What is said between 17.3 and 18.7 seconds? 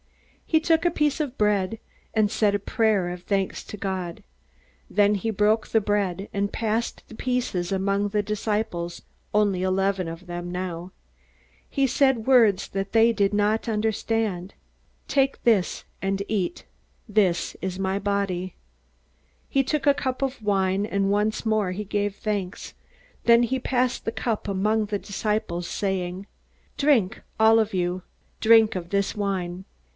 This is my body."